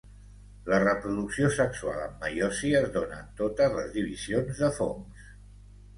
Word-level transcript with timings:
La 0.71 0.77
reproducció 0.83 1.51
sexual 1.57 2.01
amb 2.05 2.25
meiosi 2.25 2.73
es 2.79 2.89
dóna 2.97 3.19
en 3.27 3.31
totes 3.43 3.79
les 3.79 3.95
divisions 3.99 4.63
de 4.65 4.71
fongs. 4.79 5.33